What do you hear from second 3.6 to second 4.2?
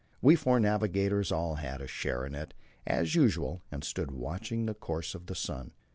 and stood